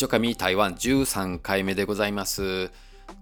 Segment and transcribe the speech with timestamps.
[0.00, 2.70] ちょかみ台湾13回目でございます。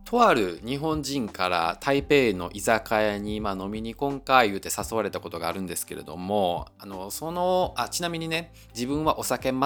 [0.04, 9.60] とある日本人から台北の居酒屋に今飲みに今回言うて誘われたことがあるんですけれどもあのそのあちなみにね自分はお酒全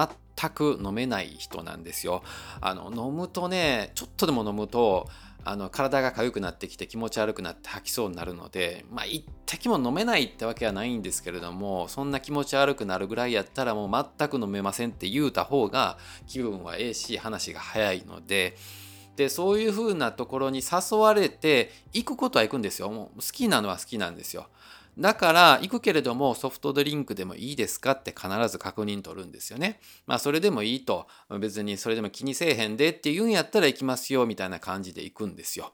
[0.49, 2.23] く飲めない人なんですよ。
[2.61, 5.07] あの飲むとねちょっとでも飲むと
[5.45, 15.97] あの体が痒くなってきて気持ち悪くなって吐きそうになるのでまあ一滴も飲めないってわけはないんですけれどもそんな気持ち悪くなるぐらいやったらもう全く飲めませんって言うた方が
[16.27, 18.57] 気分はええし話が早いので。
[19.15, 22.89] でそういう風なところに誘われて行くことは行くんですよ。
[22.89, 24.47] もう好きなのは好きなんですよ。
[24.97, 29.79] だから行くけれどもソフトドリンクでもいいですかって必ず確認取るんですよね。
[30.05, 31.07] まあそれでもいいと
[31.39, 35.73] 別にそれでも気にせえへんでって言うんやったら行きますよみたいな感じで行くんですよ。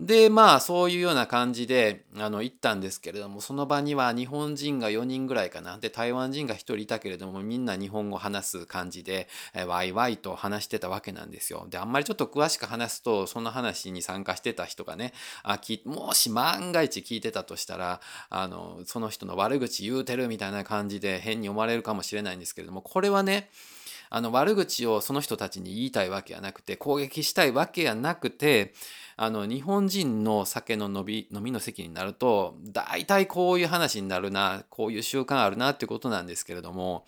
[0.00, 11.66] でまあそういうような感じであの行ったんですけれどもその場には日本人が4人ぐらいかなで台湾人が1人いたけれどもみんな日本語話す感じで、えワイワイと話してたわけなんですよ。
[11.68, 15.12] であんまりちょっと詳しく話すとその話に参加してた人がね
[15.42, 23.50] あきもし万が一聞いてたとしたらあのその人の悪口言うてるみたいな感じで変に思われるかもしれないんですけれどもこれはね
[24.10, 28.74] あの悪口をその人たちに言いたいわけやなくて攻撃したいわけやなくて
[29.16, 37.04] あの日本人の酒の飲み飲みの席になると大体こういう話になるなこういう習慣あるなってことなんですけれども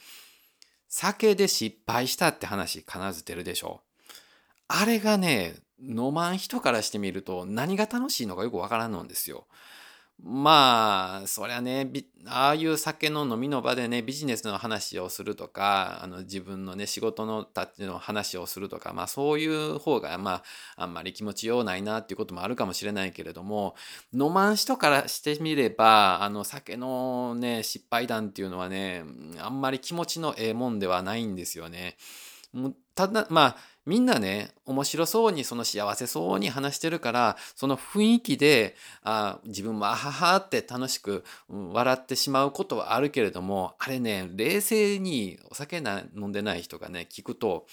[0.88, 4.12] 酒で失敗したって話必ず出るでしょう
[4.68, 9.46] あれがね飲まん人からしてみると何が楽しいのかよくわからんのんですよ。
[10.24, 11.90] まあそりゃね
[12.26, 20.42] ああいう酒の飲みの場でねビジネスの話をするとかあの自分のね仕事のたちの話をするとかまあそういう方がま
[20.76, 23.74] ああんまり気持ちようないなっていうこともあるかもしれないけれども
[24.12, 29.02] 飲まん人からしてみればあの酒のね失敗談っていうのはね
[29.40, 31.96] あんまり気持ちのええもんではないんですよね。
[32.94, 47.66] ただまあみんなね面白そうにその幸せそうに話してるからその雰囲気であ自分もあははって楽しく、笑ってしまうことはあるけれどもあれね冷静にお酒な飲んでない人がね聞くと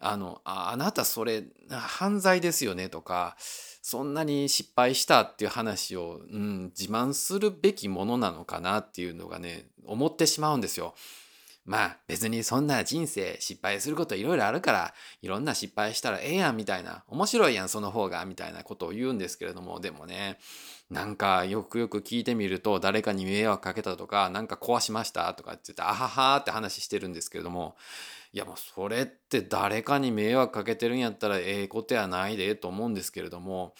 [0.00, 10.94] あのああなたそれ犯罪ですよねとかそんなに失敗したっていう話を、うん、自慢するべきものなのかなっていうのがね思ってしまうんですよ。
[11.64, 20.38] まあ別にそんな人生失敗することいろいろあるからいろんな失敗したらええやんみたいな面白いやんその方がみたいなことを言うんですけれどもでもね
[20.90, 27.76] なんかよくよく聞いてみると誰かに迷惑かけたとかなんか壊しましたとかって言ってあははって話してるんですけれども
[28.34, 33.74] いやもうそれって誰かに迷惑かけてるんやったらええことやないでと思うんですけれども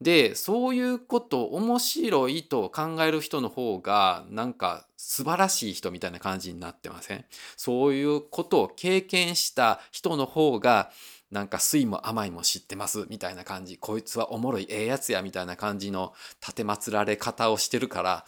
[0.00, 7.24] でそういうこと面白いと考える人の方がなんか素晴らしい人みたいな感じになってません？
[7.56, 10.90] そういうことを経験した人の方が
[11.30, 18.24] なんか酸いも甘いも知ってますみたいな感じこいつはおもろいええやつやみたいな感じの立てまつられ方をしてるから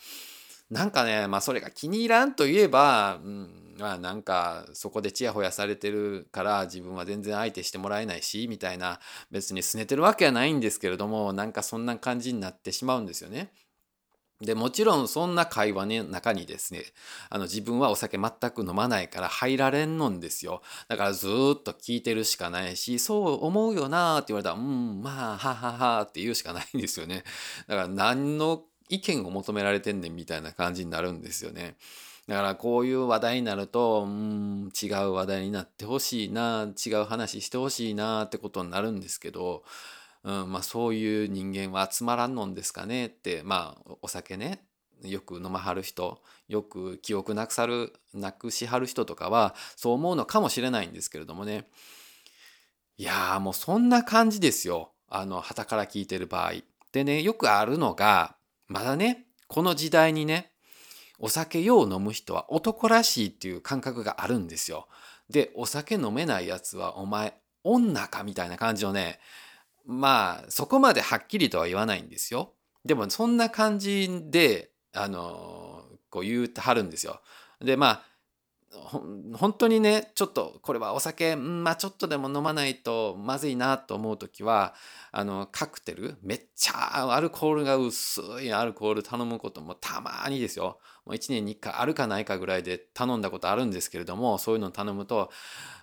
[0.71, 9.01] なんかねまあそれが気に入らんといえば、うん、まあなんかそこでチヤホヤされてるから自分は全然相手してもらえないしみたいな
[9.33, 13.51] 別に拗ねてるわけはないんですけれどもなんかそんな感じになってしまうんですよね。
[14.41, 16.85] でもちろんそんな会話の中にですね
[17.29, 27.25] あの自分はお酒全く飲まないから入られんのんですよだからずっと聞いてるしかないしそう思うよなーって言われたらうんまあはははって言うしかないんですよね
[27.69, 31.77] だから何の意見を求められてんねんみたいな感じになるんですよね。
[32.27, 39.63] だからこういう話題になるとうん違う話題になってほしいな違う話してほしいなってことになるんですけど、
[40.23, 44.63] うんまあ、そういう人間は集まらんのんですかねってまあお酒ね
[45.03, 51.69] よく飲まはる人よく記憶なくさるなくしはる人とかはそう思うのかもしれないんですけれどもね
[52.99, 56.53] いやもうそんな感じですよあの旗から聞いてる場合。
[56.93, 58.37] でねよくあるのが
[58.69, 60.53] まだねこの時代にね
[61.19, 64.87] お酒よう飲む人は男らしいっていう感覚があるんですよ。
[65.29, 69.21] でお酒飲めないやつはお前女かみたいな感じのね
[69.91, 72.55] まあそこまではっきりとは言わないんですよ。
[72.85, 77.21] でもそんな感じであのこう言うてはるんですよ。
[77.61, 78.03] でまあ
[79.35, 84.75] 本当にねちょっとこれはお酒まあちょっとでも飲まないとまずいなと思う時は
[85.11, 95.33] あのカクテルめっちゃアルコールが薄いアルコール頼むこともたまにですよもう1年に1回あるかないかぐらいで頼んだことあるんですけれどもそういうの頼むと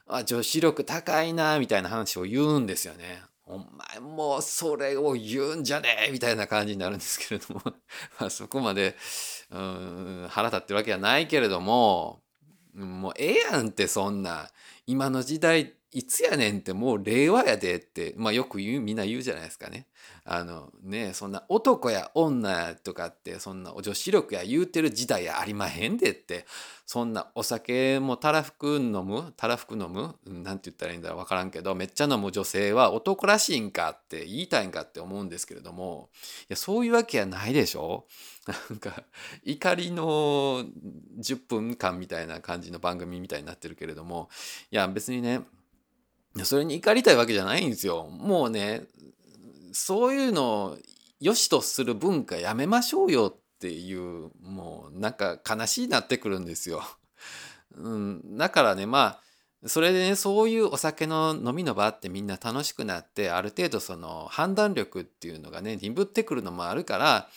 [0.07, 3.21] あ女子力高いなみたいな話を言うんですよね。
[3.47, 7.61] お前もうそれを言うんじゃねえみたいな感じになるんですけれども。
[8.19, 8.95] まそこまで
[9.49, 12.21] うん腹立ってるわけはないけれども。
[12.73, 14.51] もうええやんってそんな。
[14.85, 19.87] 今の時代いつやねんってもう令和やでって、まあ、よく言うみんな言うじゃないですかね。
[20.25, 26.45] あのねそんな男や女やとかってそんな女子力や言うてる時代やありまへんでって
[26.85, 36.09] そんなお酒もたらふく飲むたらふく飲むなんて言ったらいいんだろう分からんけどめっちゃ飲む女性は男らしいんかって言いたいんかって思うんですけれども
[36.41, 38.05] いやそういうわけやないでしょ
[38.69, 39.03] なんか
[39.43, 40.65] 怒りの
[41.19, 44.29] 10分間みたいな感じの番組みたいになってるけれども
[44.71, 45.41] いや別にね
[46.45, 48.07] それに怒りたいわけじゃないんですよ。
[48.09, 48.83] もうね
[49.73, 50.77] そういうのを
[51.19, 56.83] 良しとする文化やめましょうよっていうもうなんか悲しいなってくるんですよ。
[57.75, 59.19] うん、だからねま
[59.63, 67.29] あそれでねそういうお酒の飲みの場ってみんな楽しくなってある程度その判断力っていうのがね鈍ってくるのもあるから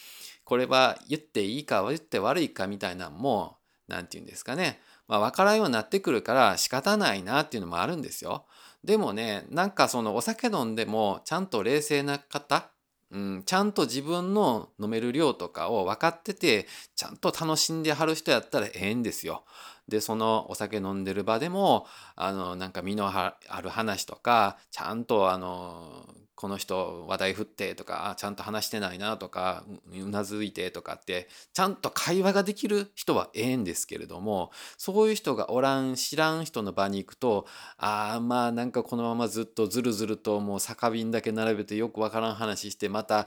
[0.44, 3.56] これは言っていいか言って悪いかみたいなのも
[3.88, 4.80] 何て言うんですかね
[5.10, 8.46] まあ分からんようになってくるから仕方ないなっていうのもあるんですよ。
[8.84, 12.70] でもねなんかそのお酒飲んでもちゃんと冷静な方
[13.12, 19.44] うん、ちゃんと自分の飲める量とかを分かっててちゃんと楽しんではる人やったらええんですよ。
[19.88, 25.99] でそのお酒飲んでる場でもあのなんか身のある話とかちゃんとあの
[26.40, 37.46] この人話題振ってとかちゃんと話してないなとかうなずいてとかってちゃんと会話ができる人はええんですけれどもそういう人がおらん知らん人の場に行くと
[37.76, 43.26] ああまあなんかこのままずっとずるずるともう酒瓶だけ並べてよくわからん話してまた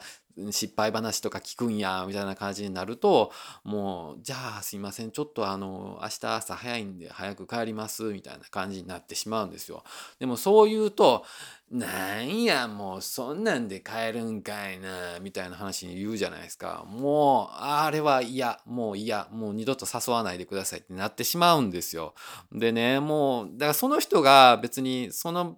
[0.52, 3.32] 失敗話とか聞くんやみたいな感じになると
[3.64, 9.84] もうじゃあすいませんちょっとあの明日朝早いんで早く帰りますみたいな感じになってしまうんですよ。
[10.20, 11.26] でもそう言うと
[11.72, 16.86] なんやもうそんなんで帰るんかいなみたいな話に言うじゃないですか。
[16.88, 22.14] もうあれは嫌もう嫌もう二度と誘わないでくださいってなってしまうんですよ。
[22.52, 25.58] でねもうだからその人が別にその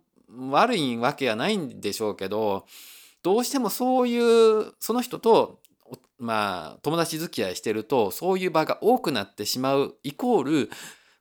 [0.50, 2.66] 悪いわけはないんでしょうけど
[3.26, 5.60] どうしてもそういうその人と
[6.20, 10.70] まあ友達付き合いしてるとそういう場が多くなってしまうイコール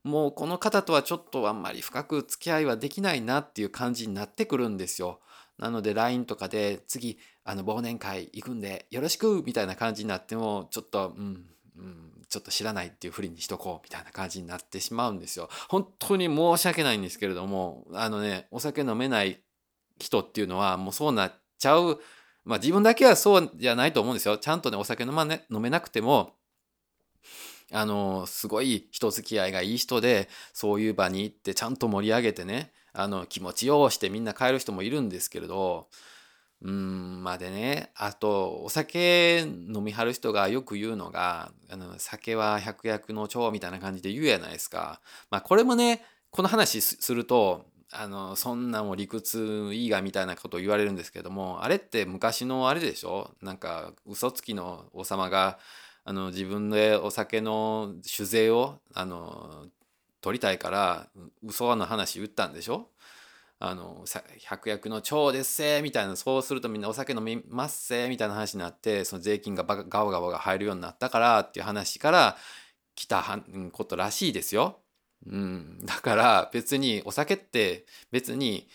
[0.03, 5.21] もうこの方とはちょっとあんまり深く付き合いはできないなっていう感じになってくるんですよ。
[5.56, 11.47] なので LINE とかで次あの忘年会行くんでよろしくみたいな感じになってもちょっとうん
[11.79, 15.49] うんちょっと知らないっていうふりにしとこうみたいな感じになってしまうんですよ。
[15.71, 19.41] 本当に申し訳ないんですけれどもあのねお酒飲めない
[19.99, 21.33] 人っていうのはもうそうなっ
[21.64, 22.00] ちゃう。
[22.44, 24.38] まあ自分だけはそうじゃないと思うんですよ。
[24.38, 26.34] ちゃんとね、お酒飲,、まね、飲めなくても、
[27.72, 35.88] あの、すごい人付き合いがいい人で、そういう場に行ってちゃんと盛り上げてね、あの、気持ちようしてみんな帰る人もいるんですけれど、
[36.62, 45.00] うん、まあでね、あと、お酒飲みはる人がよく言うのが、あの、酒は百薬の長みたいな感じで言うやないですか。
[45.31, 53.31] まあ、これもね、この話すると、あのそんなも理屈いいがみたいなことを言われるんですけどもあれって昔のあれでしょ？
[53.41, 55.58] なんか嘘つきの王様が
[56.05, 59.67] あの自分でお酒の酒税をあの
[60.20, 61.08] 取りたいから
[61.44, 62.89] 嘘の話言ったんでしょ？
[63.60, 64.05] あの
[64.41, 72.36] 百薬の長ですせみたいなそうするとみんなお酒飲みますせみたいな話になってその税金がガワガワが入るようになったからっていう話から
[72.94, 73.24] 来た
[73.72, 74.81] ことらしいですよ。
[75.26, 78.69] うん、だから別にお酒って別に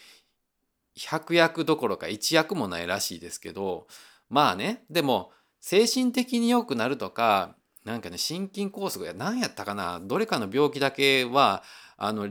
[0.97, 3.87] 100役どころか1役もないらしいですけど
[4.29, 11.63] まあねでも精神的に良くなるとかなんかね心筋梗塞や何やったかなどれかの病気だけは
[11.97, 12.29] あの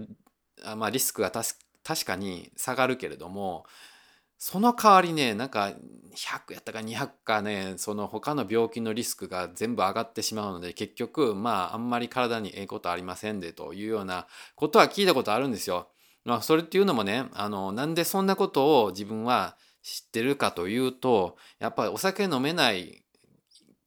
[0.76, 3.64] まあリスクが確かに下がるけれども
[4.38, 5.73] その代わりねなんか
[6.14, 15.88] 100やったか200かねその他の病気のリスクが全部上がってしまうので結局まああんまり体にええことありませんでというようなことは聞いたことあるんですよ。
[16.25, 23.02] まあ、それっていうのもねあのなんでそんなことを自分は知ってるかというとやっぱりお酒飲めない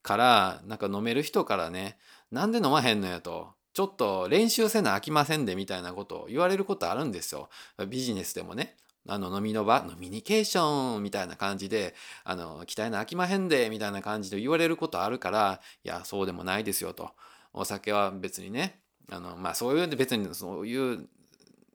[0.02, 1.98] からなんか飲める人からね
[2.32, 7.50] なんで飲まへんのやとちょっと練習せな飽きませんでみたいなことを言われることあるんですよ。
[7.88, 8.76] ビジネスでもね。
[9.08, 17.12] あの飲みの場ノミニケーションみたいな感じであの期待の飽きまへんでみたいな感じで言われることあるからいやそうでもないですよと。
[17.54, 18.80] お酒は別にね
[19.12, 21.08] あのまあそういう別にそういう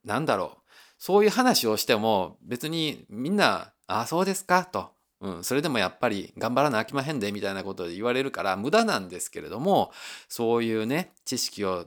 [0.04, 0.66] なんだろう。
[0.98, 9.92] そういう話をしても別にみんな「ああそうですか」と、うん、それでもやっぱり頑張らな飽きまへんでみたいなことで言われるから無駄なんですけれども
[10.28, 11.86] そういうね知識を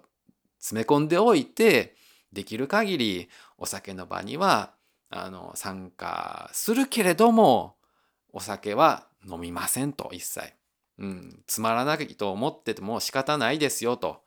[0.59, 1.95] 詰め込んでおいて
[2.31, 4.73] できる限りお酒の場には
[5.09, 7.75] あの参加するけれども
[8.31, 10.53] お酒は飲みませんと一切、
[10.99, 14.21] うん、つまらないと思ってても仕方ないですよと、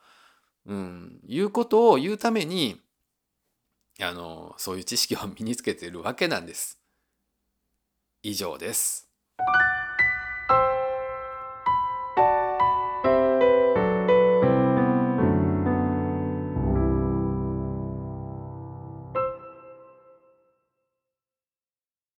[0.67, 2.81] うん、いうことを言うために
[4.01, 6.81] あのそういう知識を身につけているわけなんです。
[8.23, 9.09] 以上です。